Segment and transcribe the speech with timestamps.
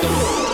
[0.00, 0.47] Show.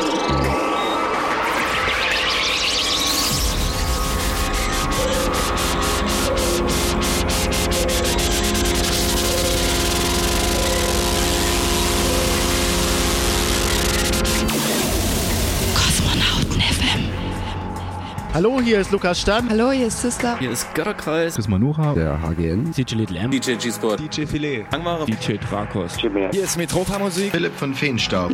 [18.35, 19.49] Hallo, hier ist Lukas Stan.
[19.49, 20.37] Hallo, hier ist Sister.
[20.41, 21.37] Hier ist Götterkreis.
[21.37, 21.95] Chris Manuha.
[21.95, 22.73] Der HGN.
[22.73, 23.31] DJ Little M.
[23.31, 24.01] DJ G-Sport.
[24.01, 24.65] DJ Filet.
[24.73, 25.05] Angmara.
[25.05, 25.97] DJ Drakos.
[25.97, 27.31] Hier ist Metropa Musik.
[27.31, 28.33] Philipp von Feenstaub.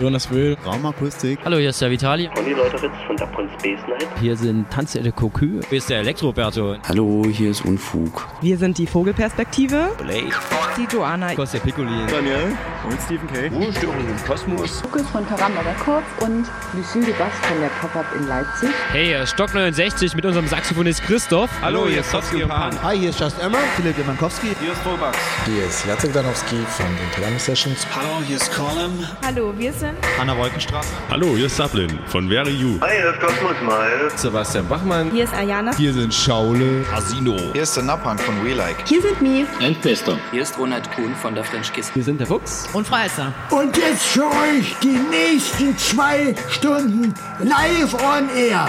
[0.00, 0.54] Jonas Wöhl.
[0.66, 1.38] Raumakustik.
[1.46, 2.28] Hallo, hier ist der Vitali.
[2.34, 4.06] Conny Leuteritz von der Prinz Space Night.
[4.20, 5.62] Hier sind Tanze de Cocu.
[5.70, 6.76] Hier ist der Elektroberto.
[6.86, 8.28] Hallo, hier ist Unfug.
[8.42, 9.92] Wir sind die Vogelperspektive.
[9.96, 10.36] Blake.
[10.76, 11.34] Die Joanna.
[11.34, 12.06] Kostja Piccolin.
[12.10, 12.54] Daniel.
[12.86, 13.48] Und Stephen K.
[13.48, 14.82] Ruhestörung im Kosmos.
[14.82, 18.68] Lukas von Karamba Records und Lucille Bass von der Pop-Up in Leipzig.
[18.92, 21.48] Hey, hier ist Stock 69 mit unserem Saxophonist Christoph.
[21.62, 22.82] Hallo, hier ist Sofsky und Pan.
[22.82, 23.58] Hi, hier ist Just Emma.
[23.76, 24.48] Philipp Demankowski.
[24.60, 25.16] Hier ist Robax.
[25.46, 27.86] Hier ist Jacek Danowski von den Piano Sessions.
[27.94, 29.06] Hallo, hier ist Colin.
[29.24, 30.92] Hallo, wir sind Hanna Wolkenstraße.
[31.08, 32.80] Hallo, hier ist Sablin von Very You.
[32.80, 34.10] Hi, hier ist Kosmos Mal.
[34.16, 35.12] Sebastian Bachmann.
[35.12, 35.72] Hier ist Ayana.
[35.76, 36.84] Hier sind Schaule.
[36.92, 37.36] Asino.
[37.52, 38.88] Hier ist der Napang von We Like.
[38.88, 39.46] Hier sind Mi.
[39.60, 40.18] Endfester.
[40.32, 41.92] Hier ist Ronald Kuhn von der French Kiss.
[41.94, 42.68] Hier sind der Fuchs.
[42.72, 43.32] Und Freister.
[43.50, 48.68] Und jetzt für euch die nächsten zwei Stunden live on air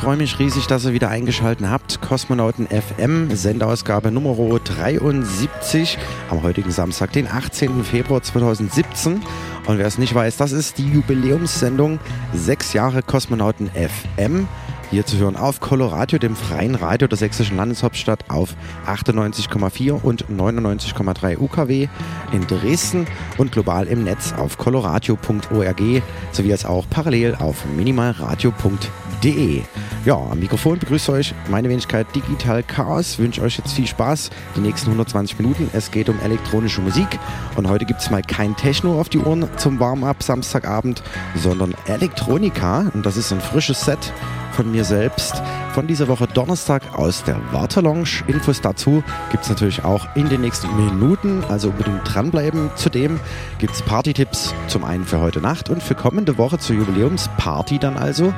[0.00, 2.00] Freue mich riesig, dass ihr wieder eingeschaltet habt.
[2.00, 5.98] Kosmonauten FM, Sendeausgabe Nummer 73
[6.30, 7.84] am heutigen Samstag, den 18.
[7.84, 9.20] Februar 2017.
[9.66, 11.98] Und wer es nicht weiß, das ist die Jubiläumssendung
[12.32, 14.48] Sechs Jahre Kosmonauten FM.
[14.90, 18.56] Hier zu hören auf Coloradio, dem freien Radio der sächsischen Landeshauptstadt auf
[18.88, 21.86] 98,4 und 99,3 UKW
[22.32, 23.06] in Dresden
[23.38, 26.02] und global im Netz auf coloradio.org
[26.32, 29.62] sowie als auch parallel auf minimalradio.de.
[30.04, 33.16] Ja, am Mikrofon begrüßt euch meine Wenigkeit Digital Chaos.
[33.20, 35.70] Wünsche euch jetzt viel Spaß die nächsten 120 Minuten.
[35.72, 37.20] Es geht um elektronische Musik
[37.54, 41.04] und heute gibt es mal kein Techno auf die Ohren zum Warm-up Samstagabend,
[41.36, 44.12] sondern Elektronika und das ist ein frisches Set
[44.52, 48.24] von mir selbst von dieser Woche Donnerstag aus der Wartelounge.
[48.26, 52.70] Infos dazu gibt es natürlich auch in den nächsten Minuten, also unbedingt dranbleiben.
[52.74, 53.20] Zudem
[53.58, 57.96] gibt es Party-Tipps zum einen für heute Nacht und für kommende Woche zur Jubiläumsparty dann
[57.96, 58.34] also.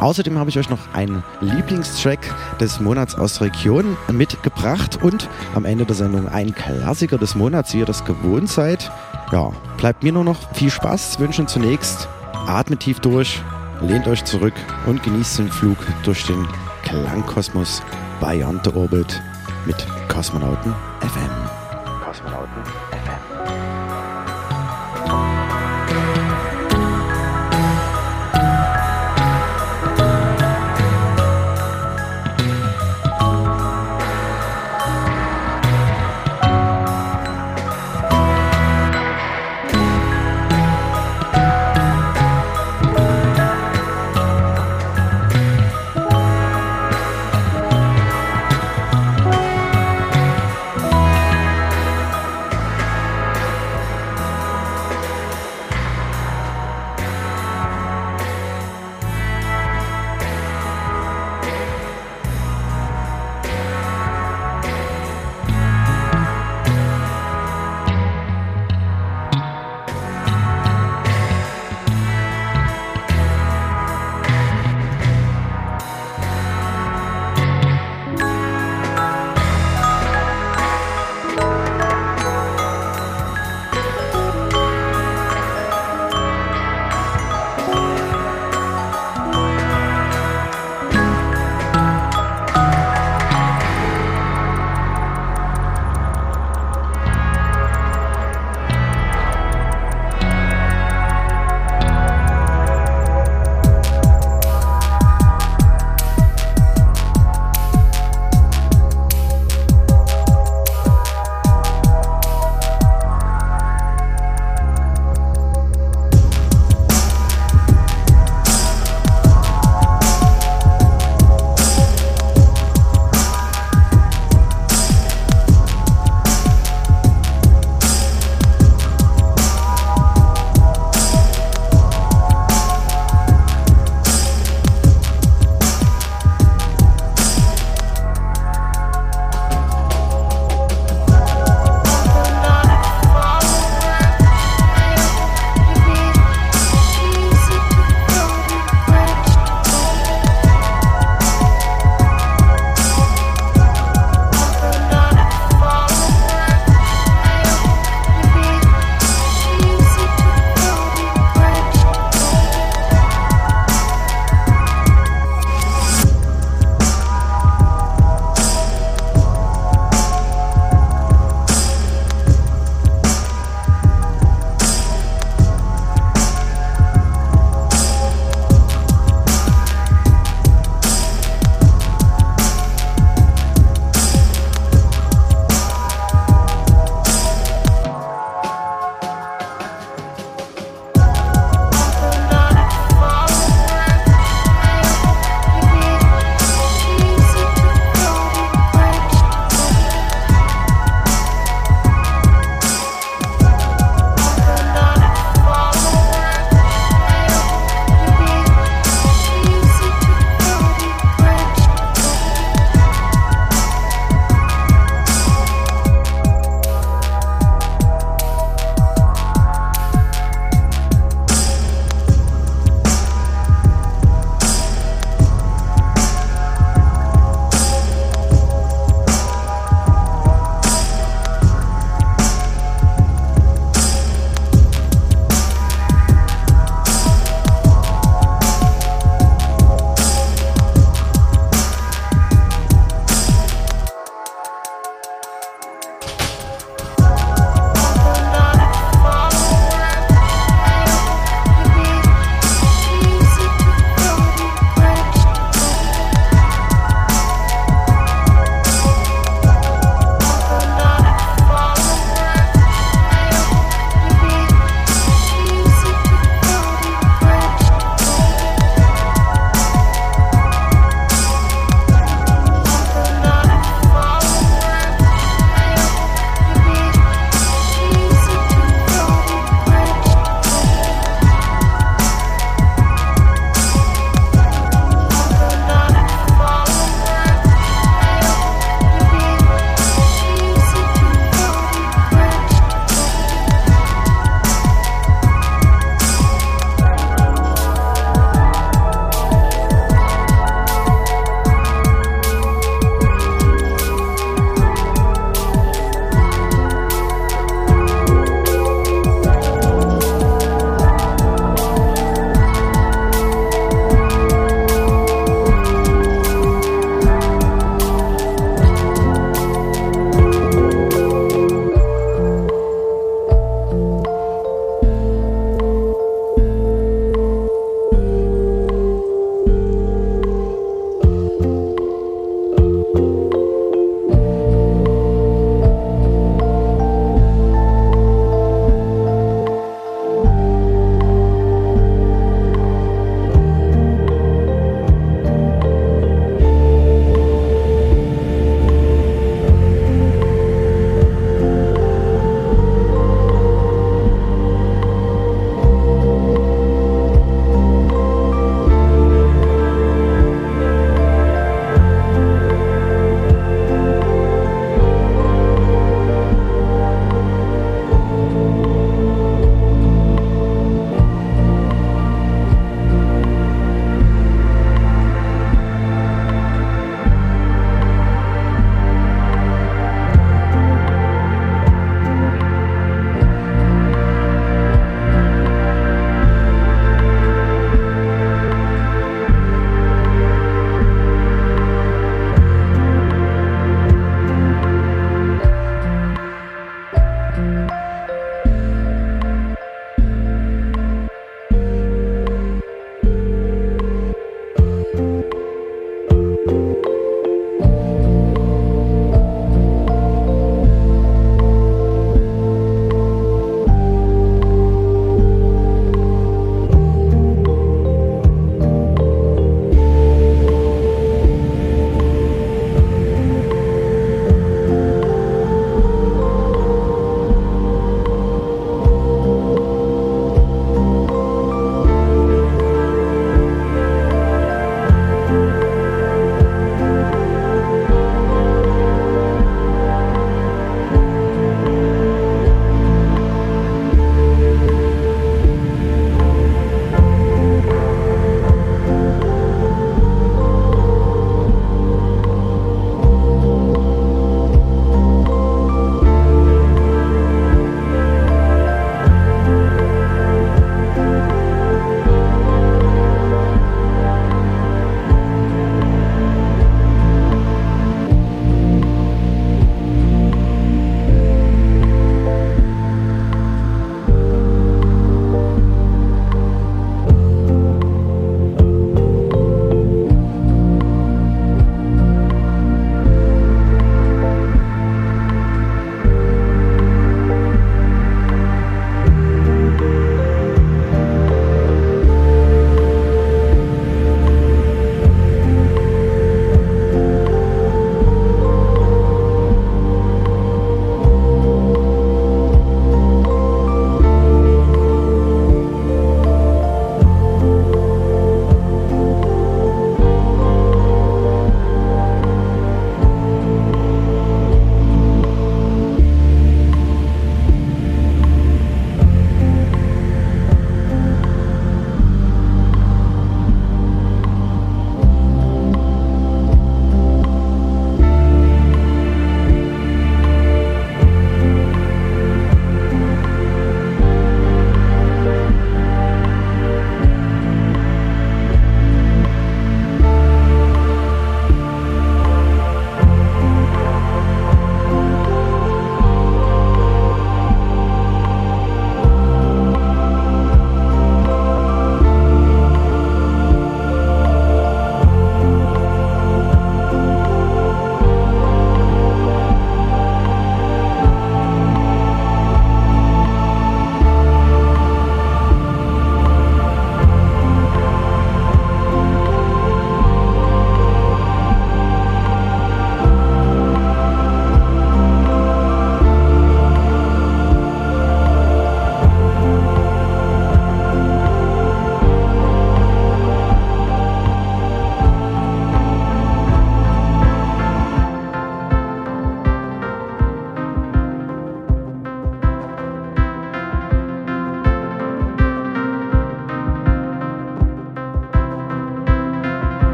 [0.00, 5.64] Außerdem habe ich euch noch einen Lieblingstrack des Monats aus der Region mitgebracht und am
[5.64, 8.90] Ende der Sendung ein Klassiker des Monats, wie ihr das gewohnt seid.
[9.32, 12.08] Ja, bleibt mir nur noch viel Spaß, wünschen zunächst,
[12.46, 13.40] atmet tief durch,
[13.84, 14.54] lehnt euch zurück
[14.86, 16.46] und genießt den Flug durch den
[16.82, 17.82] Klangkosmos
[18.20, 19.22] Beyond the Orbit
[19.66, 19.76] mit
[20.08, 21.30] Kosmonauten FM.
[22.04, 23.93] Kosmonauten FM.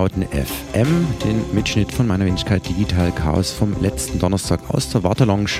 [0.00, 5.50] Kosmonauten FM, den Mitschnitt von meiner Wenigkeit Digital Chaos vom letzten Donnerstag aus der Wartelounge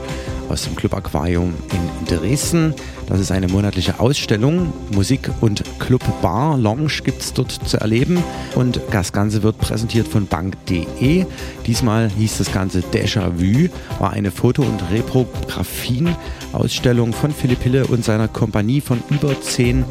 [0.48, 2.72] aus dem Club Aquarium in Dresden.
[3.06, 4.72] Das ist eine monatliche Ausstellung.
[4.92, 8.24] Musik und Club Bar Lounge gibt es dort zu erleben.
[8.54, 11.26] Und das Ganze wird präsentiert von bank.de.
[11.66, 13.68] Diesmal hieß das Ganze Déjà-vu,
[13.98, 19.84] war eine Foto- und Reprografien-Ausstellung von Philipp Hille und seiner Kompanie von über zehn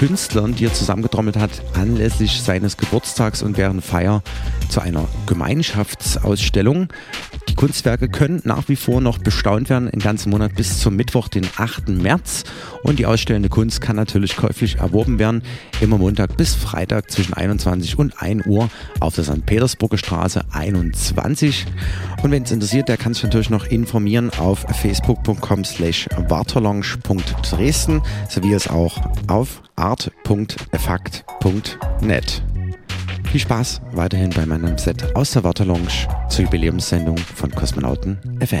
[0.00, 4.22] Künstlern, die er zusammengetrommelt hat, anlässlich seines Geburtstags und während Feier
[4.70, 6.88] zu einer Gemeinschaftsausstellung.
[7.60, 11.46] Kunstwerke können nach wie vor noch bestaunt werden, den ganzen Monat bis zum Mittwoch, den
[11.58, 11.90] 8.
[11.90, 12.44] März.
[12.84, 15.42] Und die ausstellende Kunst kann natürlich käuflich erworben werden,
[15.82, 18.70] immer Montag bis Freitag zwischen 21 und 1 Uhr
[19.00, 19.44] auf der St.
[19.44, 21.66] Petersburger Straße 21.
[22.22, 28.54] Und wenn es interessiert, der kann sich natürlich noch informieren auf facebook.com slash warterlounge.dresden sowie
[28.54, 28.96] es auch
[29.26, 32.42] auf art.effakt.net.
[33.30, 35.86] Viel Spaß weiterhin bei meinem Set aus der Wartelounge
[36.28, 38.58] zur Jubiläumssendung von Kosmonauten FM.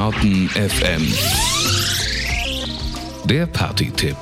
[0.00, 1.06] Kosmonauten FM.
[3.26, 4.16] Der Party-Tipp.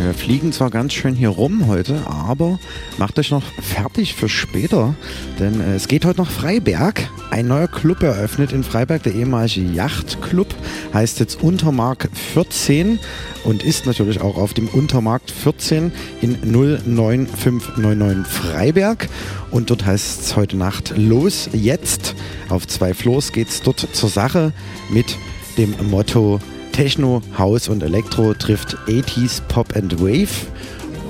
[0.00, 2.58] Wir fliegen zwar ganz schön hier rum heute, aber
[2.96, 4.94] macht euch noch fertig für später,
[5.38, 7.06] denn äh, es geht heute nach Freiberg.
[7.30, 10.54] Ein neuer Club eröffnet in Freiberg, der ehemalige Yachtclub,
[10.94, 12.98] heißt jetzt Untermark 14
[13.44, 19.08] und ist natürlich auch auf dem Untermarkt 14 in 09599 Freiberg.
[19.50, 22.14] Und dort heißt es heute Nacht los, jetzt.
[22.48, 24.52] Auf zwei Floors geht es dort zur Sache
[24.90, 25.16] mit
[25.58, 26.40] dem Motto
[26.72, 30.30] Techno, House und Elektro trifft 80s, Pop and Wave.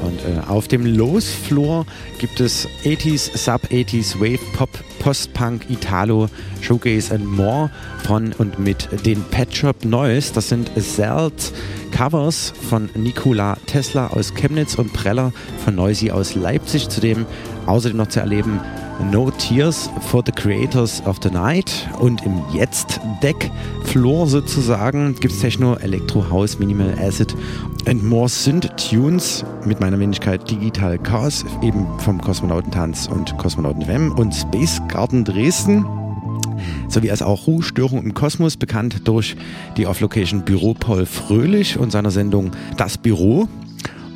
[0.03, 1.87] Und äh, auf dem Los-Floor
[2.19, 6.29] gibt es 80s, Sub-80s, Wave, Pop, Post-Punk, Italo,
[6.61, 7.71] Showcase and More
[8.05, 10.33] von und mit den Pet Shop Noise.
[10.35, 11.53] Das sind Zelt
[11.93, 15.33] Covers von Nikola Tesla aus Chemnitz und Preller
[15.65, 16.89] von Noisy aus Leipzig.
[16.89, 17.27] Zudem
[17.67, 18.61] außerdem noch zu erleben
[19.11, 25.77] No Tears for the Creators of the Night und im Jetzt-Deck-Floor sozusagen gibt es Techno,
[25.77, 27.35] Elektro, House, Minimal Acid
[27.87, 34.35] and More Synth-Tunes mit meiner Wenigkeit Digital Chaos, eben vom Kosmonautentanz und Kosmonauten FM und
[34.35, 35.85] Space Garden Dresden
[36.89, 39.37] sowie als auch Ruhestörung im Kosmos, bekannt durch
[39.77, 43.49] die Off-Location Büro Paul Fröhlich und seiner Sendung Das Büro.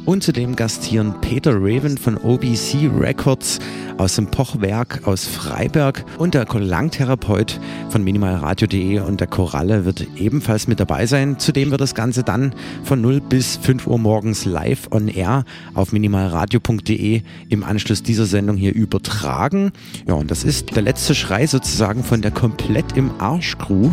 [0.06, 3.58] Und zudem gastieren Peter Raven von OBC Records
[3.98, 10.68] aus dem Pochwerk aus Freiberg und der Klangtherapeut von minimalradio.de und der Koralle wird ebenfalls
[10.68, 11.40] mit dabei sein.
[11.40, 15.90] Zudem wird das Ganze dann von 0 bis 5 Uhr morgens live on air auf
[15.90, 19.72] minimalradio.de im Anschluss dieser Sendung hier übertragen.
[20.06, 23.90] Ja, und das ist der letzte Schrei sozusagen von der komplett im Arsch Crew.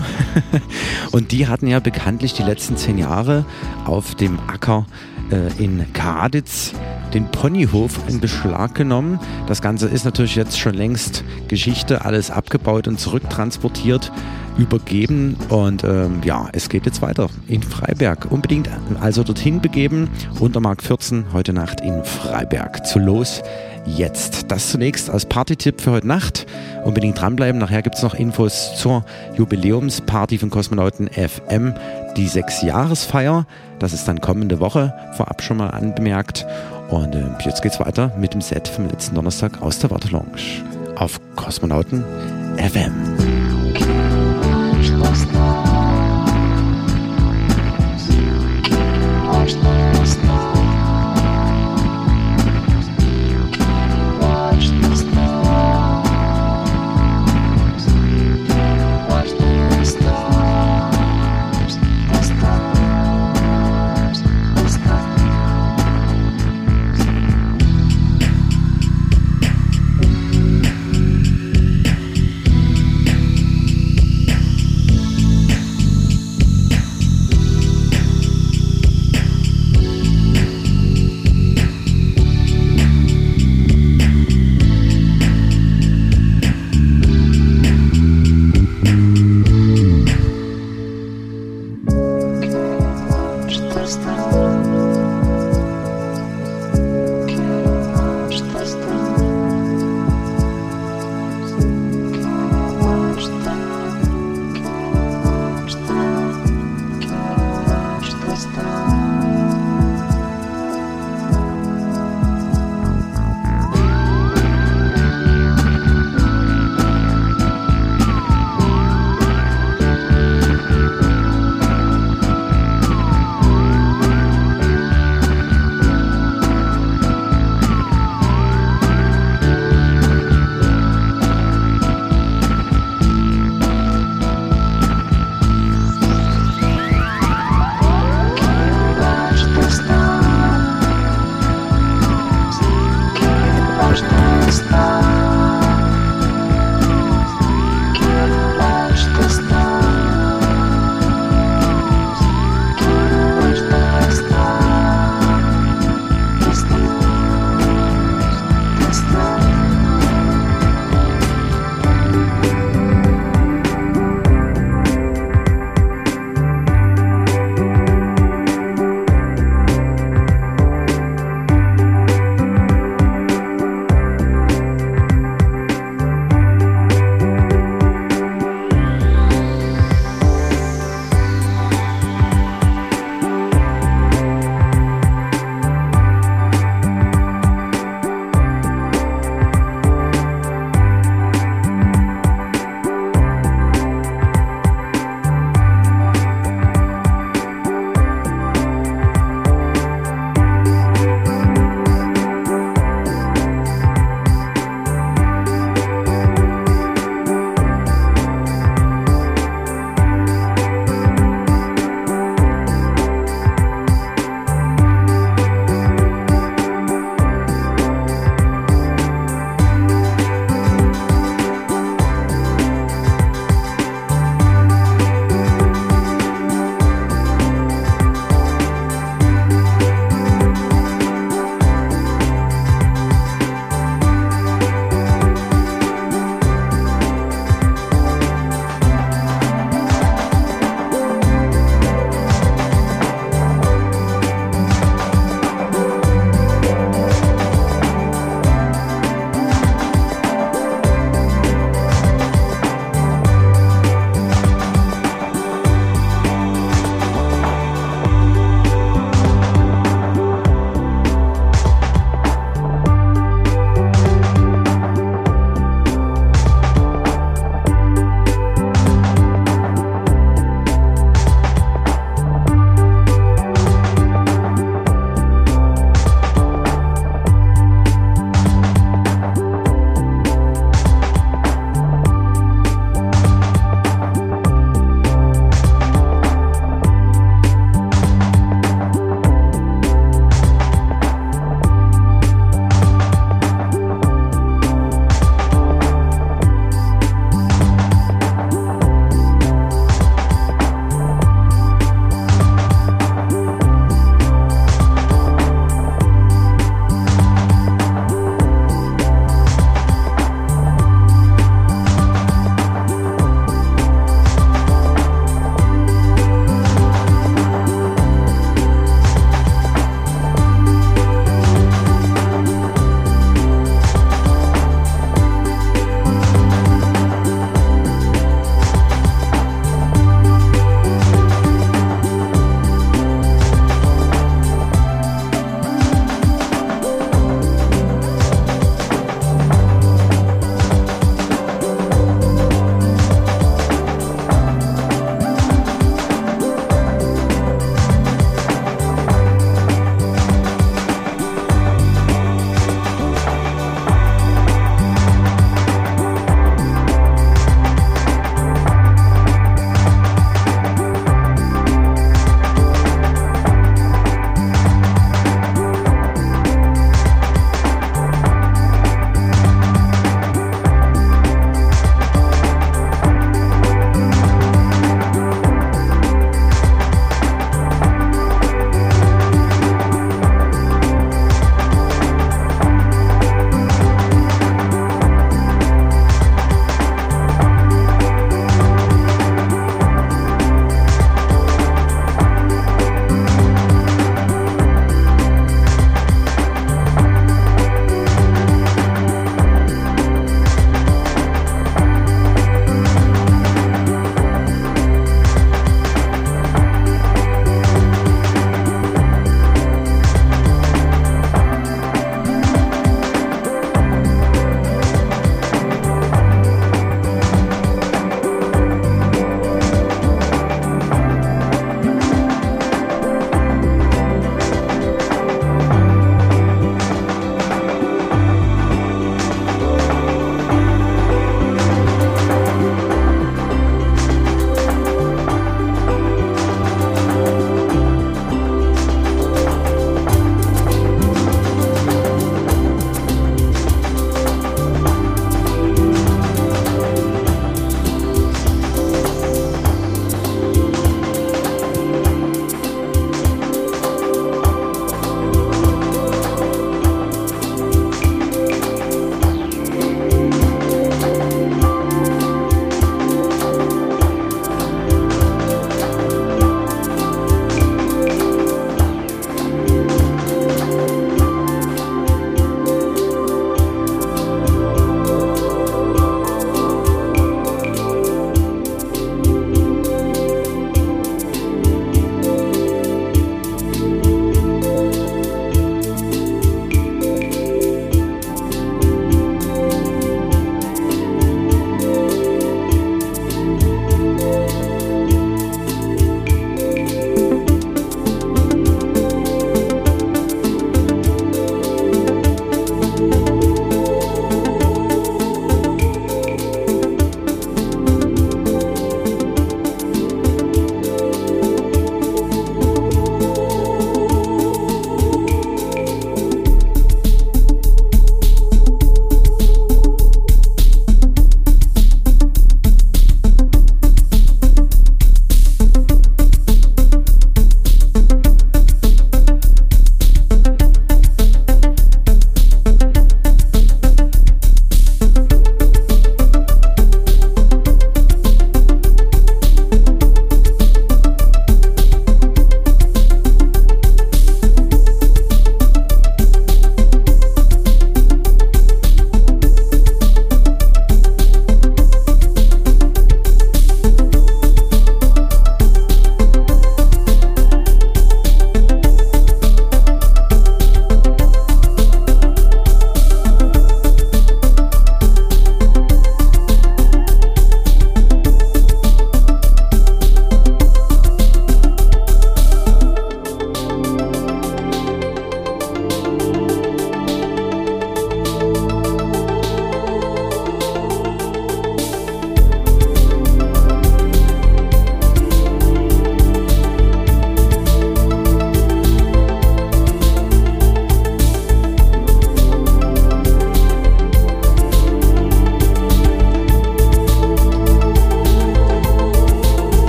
[1.11, 3.45] und die hatten ja bekanntlich die letzten zehn Jahre
[3.85, 4.85] auf dem Acker
[5.31, 6.73] äh, in Kaditz
[7.13, 9.19] den Ponyhof in Beschlag genommen.
[9.47, 14.11] Das Ganze ist natürlich jetzt schon längst Geschichte, alles abgebaut und zurücktransportiert,
[14.57, 18.31] übergeben und ähm, ja, es geht jetzt weiter in Freiberg.
[18.31, 20.09] Unbedingt also dorthin begeben,
[20.39, 22.85] Untermark 14, heute Nacht in Freiberg.
[22.85, 23.41] Zu los
[23.85, 24.51] jetzt.
[24.51, 26.45] Das zunächst als Partytipp für heute Nacht.
[26.83, 27.59] Unbedingt dranbleiben.
[27.59, 29.05] Nachher gibt es noch Infos zur
[29.37, 31.73] Jubiläumsparty von Kosmonauten FM,
[32.15, 33.45] die Sechsjahresfeier.
[33.83, 36.45] Das ist dann kommende Woche vorab schon mal anbemerkt.
[36.89, 40.37] Und äh, jetzt geht's weiter mit dem Set vom letzten Donnerstag aus der Wartelounge
[40.95, 42.05] auf Kosmonauten
[42.57, 42.93] FM.
[49.99, 50.42] Musik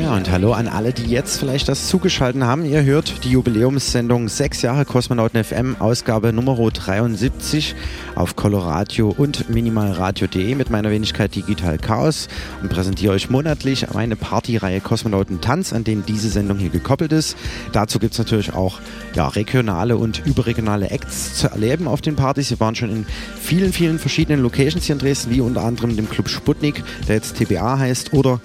[0.00, 2.64] Ja, und hallo an alle, die jetzt vielleicht das zugeschaltet haben.
[2.64, 7.74] Ihr hört die Jubiläumssendung 6 Jahre Kosmonauten FM, Ausgabe Nummer 73
[8.14, 12.28] auf Coloradio und minimalradio.de mit meiner Wenigkeit Digital Chaos
[12.62, 17.36] und präsentiere euch monatlich meine Partyreihe Kosmonauten Tanz, an denen diese Sendung hier gekoppelt ist.
[17.72, 18.80] Dazu gibt es natürlich auch
[19.14, 22.48] ja, regionale und überregionale Acts zu erleben auf den Partys.
[22.48, 23.06] Wir waren schon in
[23.38, 27.36] vielen, vielen verschiedenen Locations hier in Dresden, wie unter anderem dem Club Sputnik, der jetzt
[27.36, 28.40] TBA heißt, oder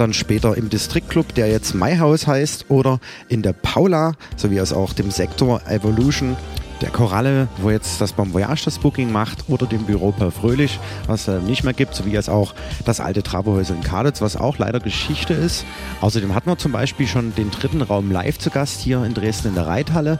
[0.00, 4.92] dann später im Distriktclub, der jetzt MyHouse heißt, oder in der Paula, sowie als auch
[4.94, 6.36] dem Sektor Evolution
[6.80, 10.78] der Koralle, wo jetzt das Bon Voyage das Booking macht, oder dem Büro Per Fröhlich,
[11.06, 12.54] was es nicht mehr gibt, sowie als auch
[12.84, 15.64] das alte Trabohäuser in Kaditz, was auch leider Geschichte ist.
[16.00, 19.48] Außerdem hatten wir zum Beispiel schon den dritten Raum live zu Gast hier in Dresden
[19.48, 20.18] in der Reithalle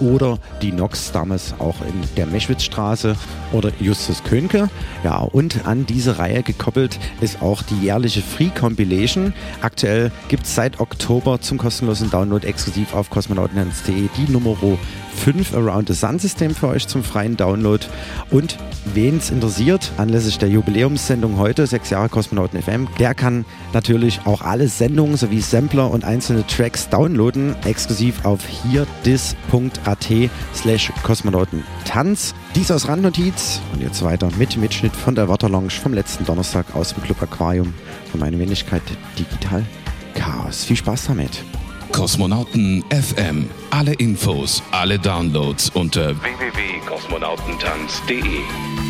[0.00, 3.16] oder die Nox damals auch in der Meschwitzstraße
[3.52, 4.68] oder Justus Könke.
[5.04, 9.32] Ja, und an diese Reihe gekoppelt ist auch die jährliche Free Compilation.
[9.60, 14.60] Aktuell gibt es seit Oktober zum kostenlosen Download exklusiv auf kosmonautentanz.de die Nummer
[15.20, 17.84] 5 Around the Sun System für euch zum freien Download.
[18.30, 18.56] Und
[18.94, 23.44] wen es interessiert, anlässlich der Jubiläumssendung heute, 6 Jahre Kosmonauten FM, der kann
[23.74, 30.08] natürlich auch alle Sendungen sowie Sampler und einzelne Tracks downloaden, exklusiv auf hierdis.at
[30.54, 32.34] slash Kosmonautentanz.
[32.54, 36.94] Dies aus Randnotiz und jetzt weiter mit Mitschnitt von der Waterlounge vom letzten Donnerstag aus
[36.94, 37.74] dem Club Aquarium
[38.10, 38.82] von meiner Wenigkeit
[39.18, 39.64] Digital
[40.14, 40.64] Chaos.
[40.64, 41.44] Viel Spaß damit.
[41.92, 43.44] Kosmonauten FM.
[43.70, 48.89] Alle Infos, alle Downloads unter www.kosmonautentanz.de.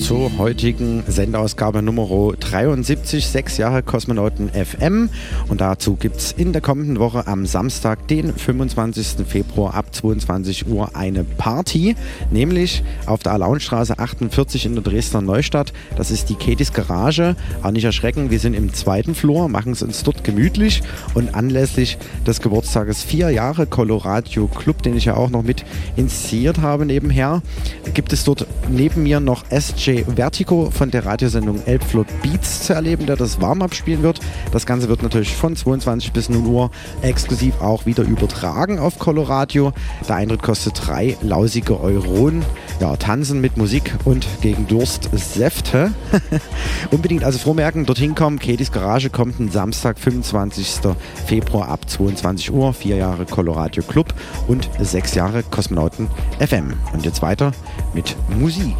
[0.00, 5.10] Zur heutigen Sendeausgabe Nummer 73, sechs Jahre Kosmonauten FM.
[5.48, 9.26] Und dazu gibt es in der kommenden Woche am Samstag, den 25.
[9.26, 11.96] Februar ab 22 Uhr eine Party,
[12.30, 15.72] nämlich auf der Alaunstraße 48 in der Dresdner Neustadt.
[15.96, 17.34] Das ist die Katies Garage.
[17.60, 20.82] Aber nicht erschrecken, wir sind im zweiten Flur, machen es uns dort gemütlich
[21.14, 25.64] und anlässlich des Geburtstages vier Jahre Coloradio Club, den ich ja auch noch mit
[25.96, 27.42] initiiert habe nebenher,
[27.94, 33.06] gibt es dort neben mir noch SJ Vertigo von der Radiosendung Elbflot Beats zu erleben,
[33.06, 34.20] der das Warm-Up spielen wird.
[34.52, 36.70] Das Ganze wird natürlich von 22 bis 0 Uhr
[37.00, 39.72] exklusiv auch wieder übertragen auf Coloradio.
[40.06, 42.44] Der Eintritt kostet drei lausige Euronen.
[42.80, 45.92] Ja, tanzen mit Musik und gegen Durst Säfte.
[46.90, 48.38] Unbedingt also vormerken, dorthin kommen.
[48.38, 50.80] Katys Garage kommt am Samstag, 25.
[51.26, 52.74] Februar ab 22 Uhr.
[52.74, 54.12] Vier Jahre Coloradio Club
[54.48, 56.08] und sechs Jahre Kosmonauten
[56.40, 56.74] FM.
[56.92, 57.52] Und jetzt weiter
[57.94, 58.76] mit Musik.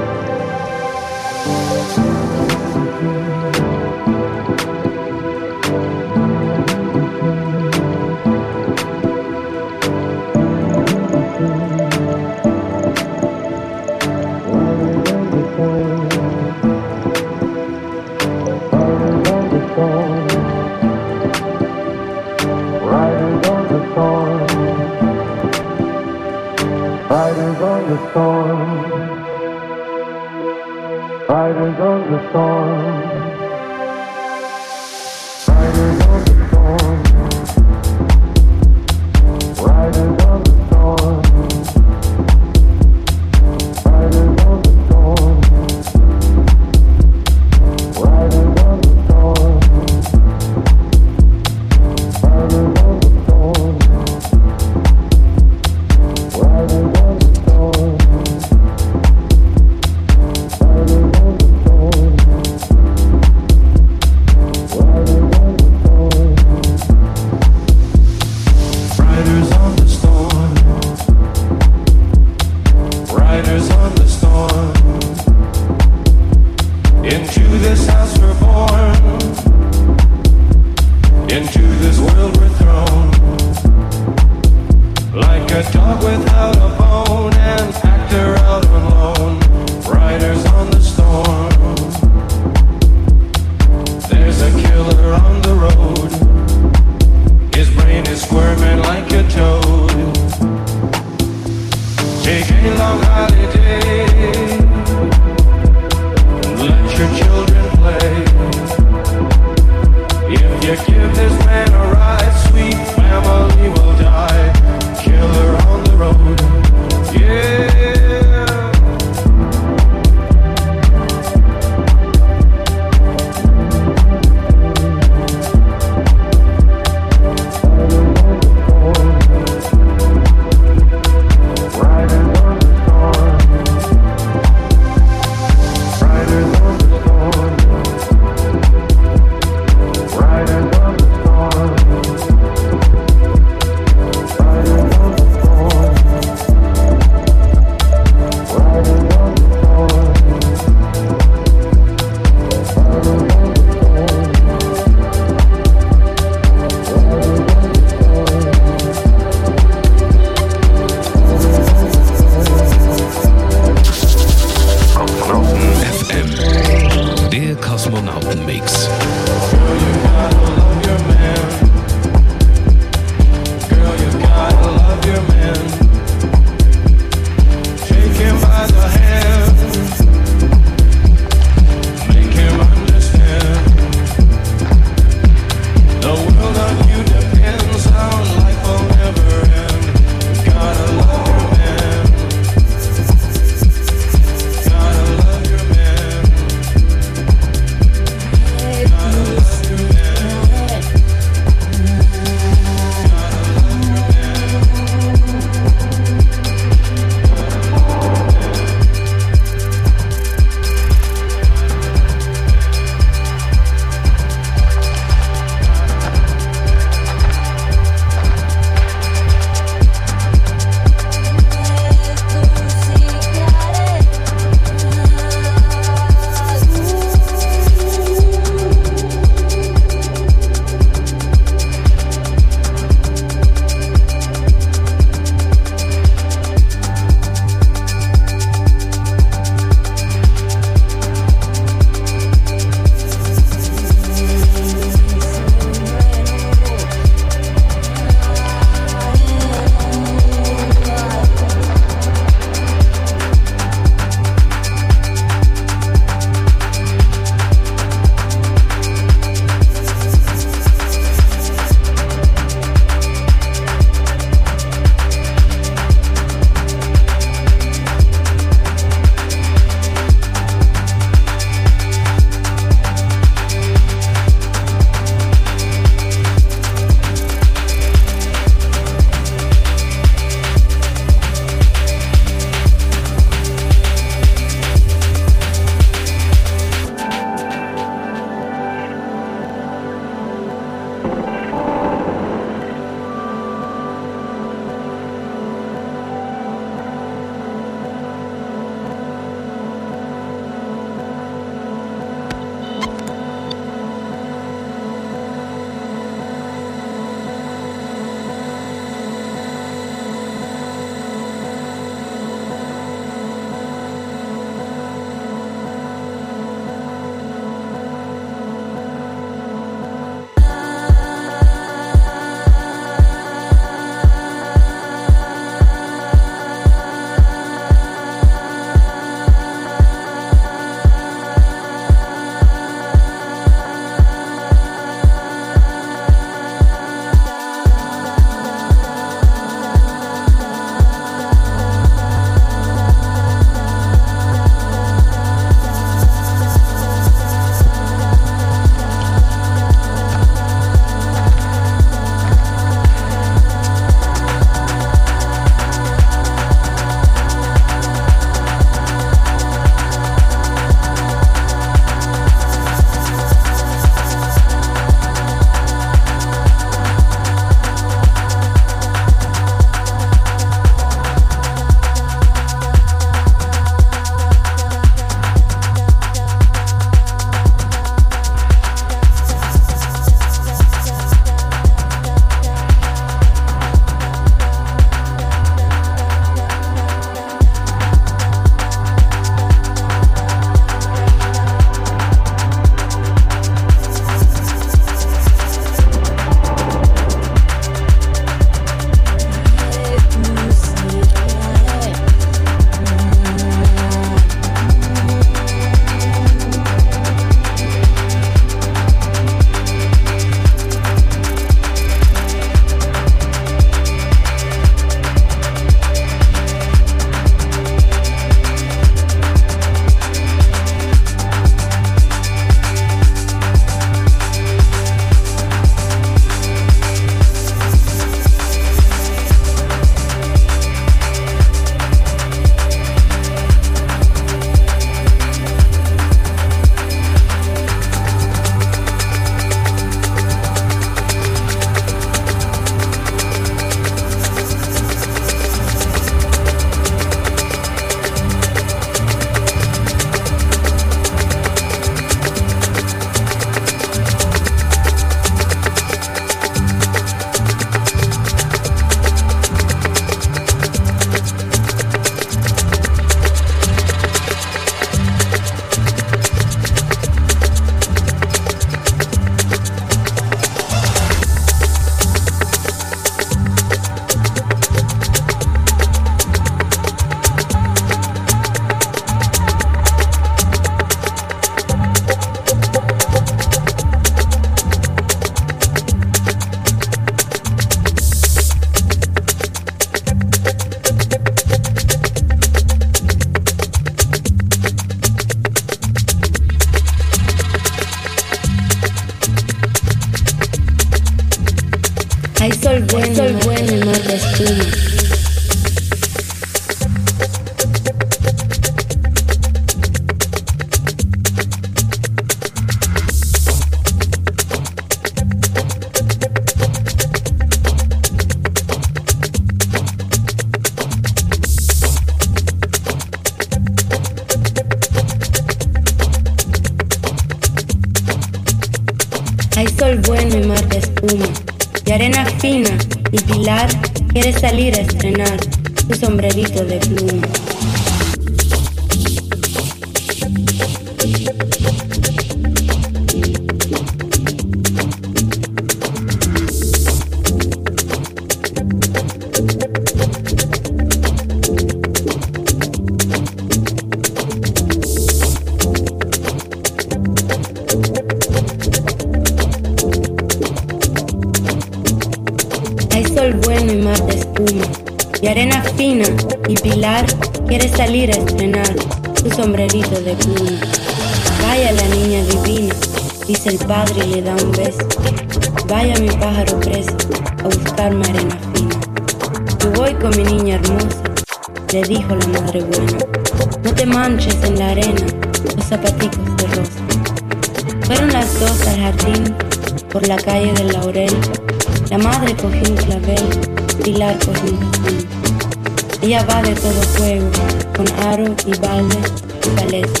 [596.28, 597.30] Tiraba de todo fuego,
[597.74, 598.98] con aro y balde
[599.46, 600.00] y paleta.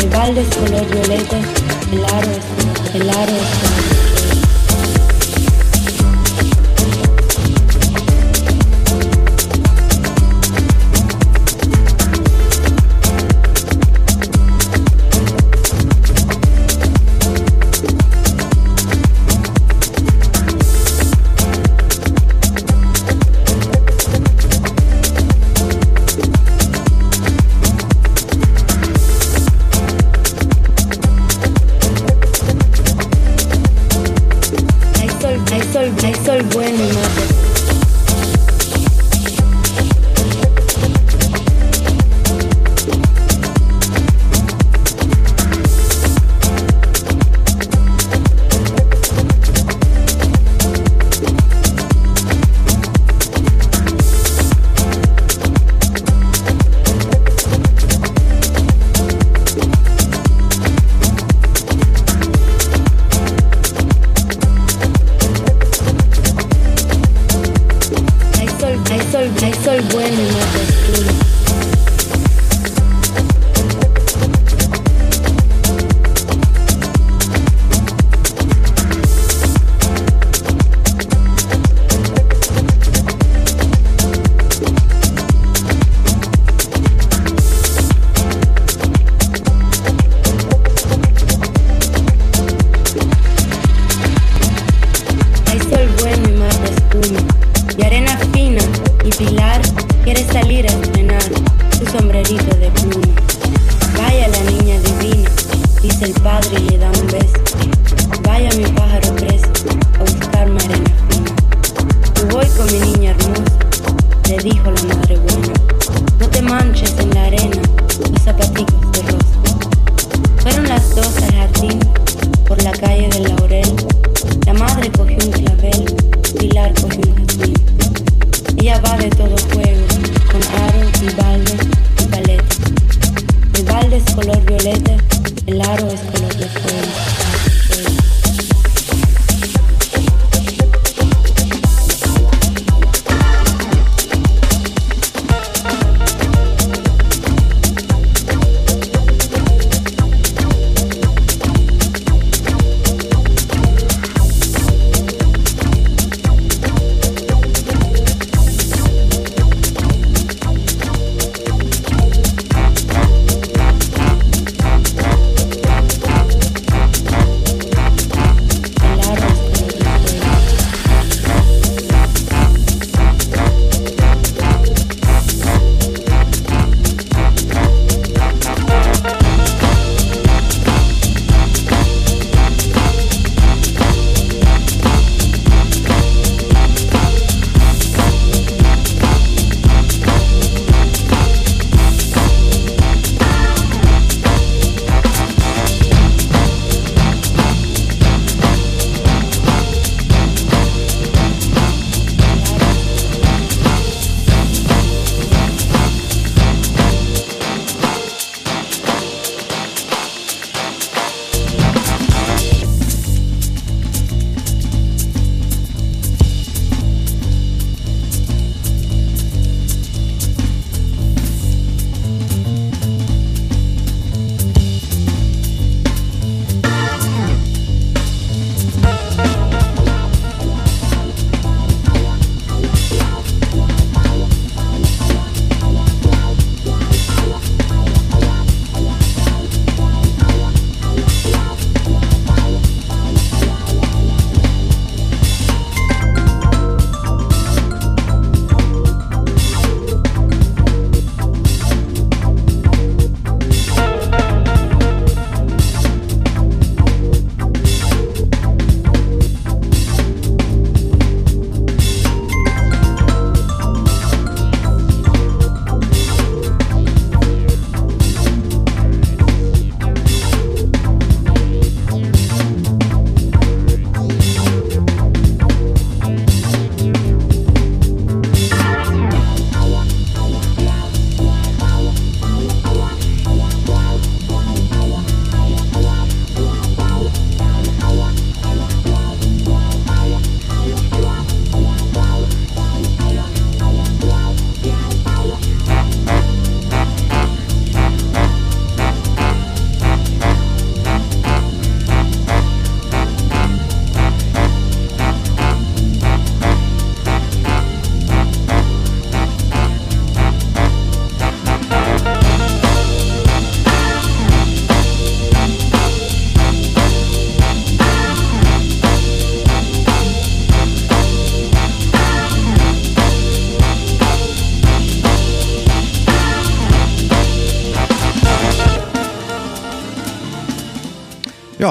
[0.00, 1.36] El balde es color violeta,
[1.92, 3.97] el aro es, el aro es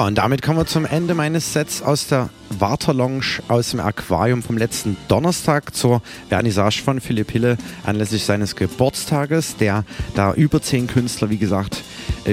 [0.08, 4.56] und damit kommen wir zum Ende meines Sets aus der Warterlounge aus dem Aquarium vom
[4.56, 11.28] letzten Donnerstag zur Vernissage von Philipp Hille anlässlich seines Geburtstages, der da über zehn Künstler,
[11.28, 11.82] wie gesagt,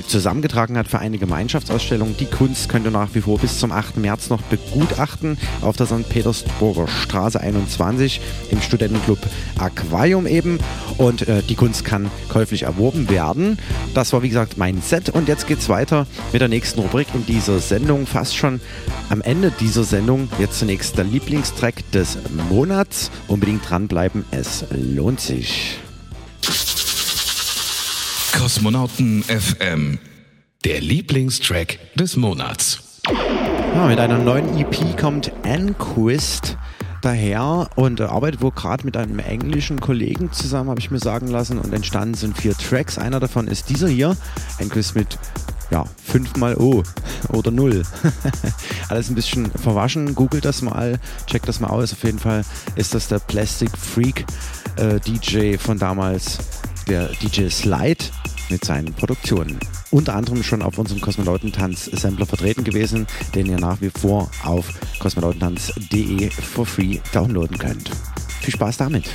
[0.04, 2.16] zusammengetragen hat für eine Gemeinschaftsausstellung.
[2.18, 3.98] Die Kunst könnt ihr nach wie vor bis zum 8.
[3.98, 6.08] März noch begutachten auf der St.
[6.10, 9.20] Petersburger Straße 21 im Studentenclub
[9.58, 10.60] Aquarium eben.
[10.98, 13.58] Und äh, die Kunst kann käuflich erworben werden.
[13.94, 17.26] Das war wie gesagt mein Set und jetzt geht's weiter mit der nächsten Rubrik in
[17.26, 18.08] dieser Sendung.
[18.08, 18.60] Fast schon
[19.10, 20.30] am Ende dieser Sendung.
[20.40, 22.18] Jetzt zunächst der Lieblingstrack des
[22.50, 23.12] Monats.
[23.28, 25.80] Unbedingt dranbleiben, es lohnt sich.
[28.38, 29.98] Kosmonauten FM,
[30.66, 33.02] der Lieblingstrack des Monats.
[33.74, 36.58] Ja, mit einer neuen EP kommt Anquist
[37.02, 41.60] daher und arbeitet wohl gerade mit einem englischen Kollegen zusammen, habe ich mir sagen lassen.
[41.60, 42.98] Und entstanden sind vier Tracks.
[42.98, 44.18] Einer davon ist dieser hier,
[44.60, 45.18] Anquist mit
[45.72, 46.84] ja, fünfmal O
[47.30, 47.84] oder Null.
[48.90, 50.14] Alles ein bisschen verwaschen.
[50.14, 51.94] Googelt das mal, checkt das mal aus.
[51.94, 52.44] Auf jeden Fall
[52.76, 54.26] ist das der Plastic Freak
[54.76, 56.40] äh, DJ von damals,
[56.88, 58.04] der DJ Slide
[58.50, 59.60] mit seinen Produktionen.
[59.92, 64.68] Unter anderem schon auf unserem Kosmonautentanz-Sampler vertreten gewesen, den ihr nach wie vor auf
[65.00, 67.90] kosmonautentanz.de for free downloaden könnt.
[68.42, 69.10] Viel Spaß damit!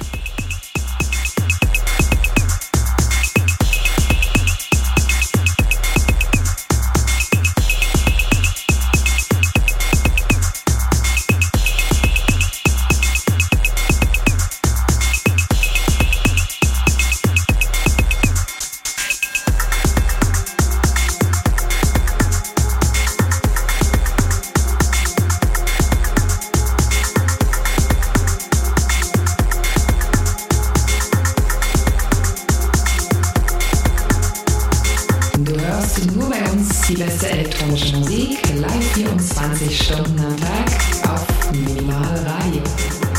[35.91, 41.53] hörst du nur bei uns die beste elektronische Musik live 24 Stunden am Tag auf
[41.53, 43.10] Minimal Radio.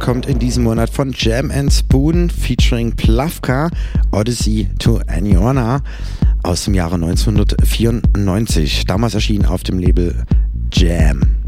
[0.00, 3.70] Kommt in diesem Monat von Jam and Spoon featuring Plavka,
[4.10, 5.82] Odyssey to Aniona
[6.42, 8.86] aus dem Jahre 1994.
[8.86, 10.24] Damals erschien auf dem Label
[10.72, 11.39] Jam.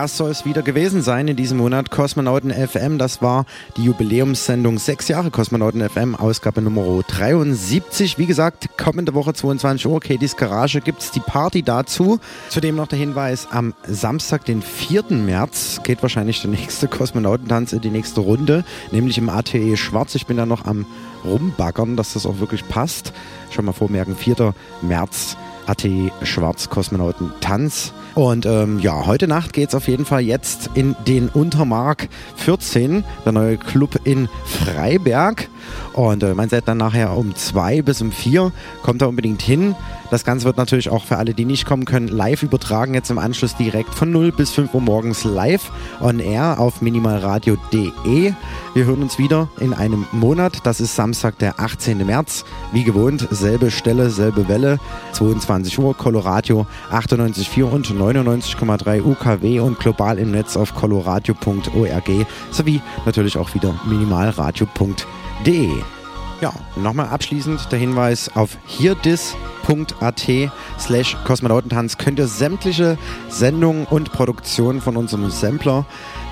[0.00, 2.96] Das soll es wieder gewesen sein in diesem Monat Kosmonauten FM.
[2.96, 3.44] Das war
[3.76, 8.16] die Jubiläumssendung 6 Jahre Kosmonauten FM, Ausgabe Nummer 73.
[8.16, 12.18] Wie gesagt, kommende Woche 22 Uhr, Katie's Garage, gibt es die Party dazu.
[12.48, 15.04] Zudem noch der Hinweis, am Samstag, den 4.
[15.10, 20.14] März, geht wahrscheinlich der nächste Kosmonautentanz in die nächste Runde, nämlich im ATE Schwarz.
[20.14, 20.86] Ich bin da noch am
[21.26, 23.12] rumbaggern, dass das auch wirklich passt.
[23.50, 24.54] Schon mal vormerken, 4.
[24.80, 25.36] März,
[25.66, 27.92] ATE Schwarz Kosmonauten Tanz.
[28.14, 33.04] Und ähm, ja, heute Nacht geht es auf jeden Fall jetzt in den Untermark 14,
[33.24, 35.48] der neue Club in Freiberg.
[35.92, 38.52] Und äh, man seid dann nachher um zwei bis um vier.
[38.82, 39.74] Kommt da unbedingt hin.
[40.10, 42.94] Das Ganze wird natürlich auch für alle, die nicht kommen können, live übertragen.
[42.94, 48.32] Jetzt im Anschluss direkt von 0 bis 5 Uhr morgens live on air auf minimalradio.de.
[48.74, 50.58] Wir hören uns wieder in einem Monat.
[50.64, 52.04] Das ist Samstag, der 18.
[52.04, 52.44] März.
[52.72, 54.78] Wie gewohnt, selbe Stelle, selbe Welle.
[55.12, 62.10] 22 Uhr, Coloradio 98,4 und 99,3 UKW und global im Netz auf coloradio.org
[62.50, 65.19] sowie natürlich auch wieder minimalradio.de.
[66.40, 70.28] Ja, nochmal abschließend der Hinweis auf hierdis.at
[70.78, 72.96] slash Kosmonautentanz könnt ihr sämtliche
[73.28, 75.84] Sendungen und Produktionen von unserem Sampler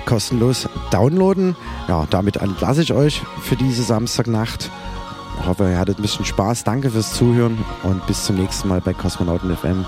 [0.05, 1.55] kostenlos downloaden.
[1.87, 4.71] Ja, damit entlasse ich euch für diese Samstagnacht.
[5.39, 6.63] Ich hoffe, ihr hattet ein bisschen Spaß.
[6.63, 9.85] Danke fürs Zuhören und bis zum nächsten Mal bei Kosmonauten FM.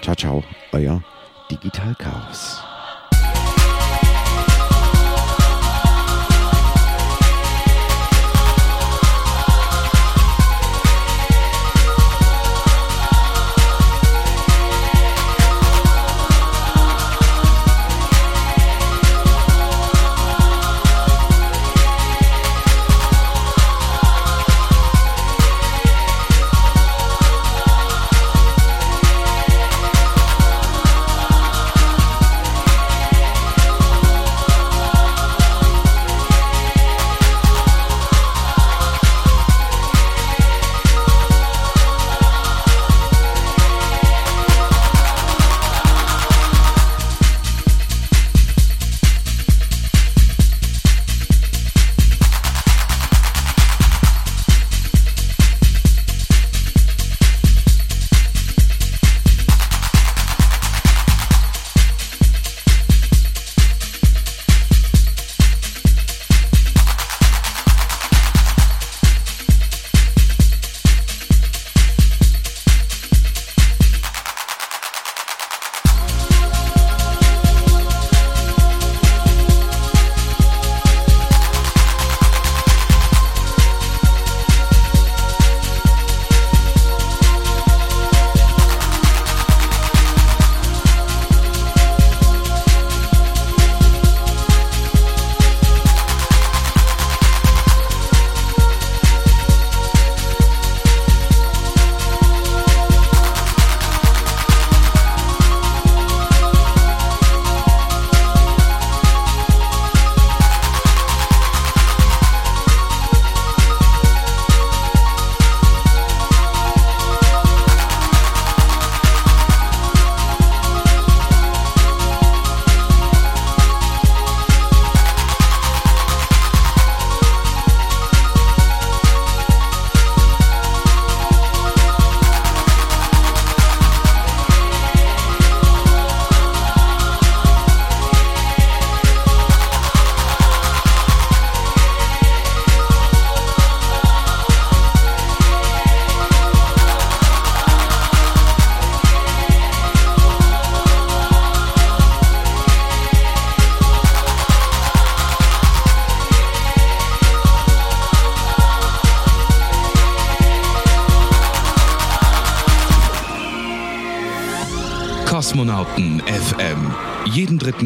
[0.00, 1.02] Ciao, ciao, euer
[1.50, 2.62] Digital Chaos.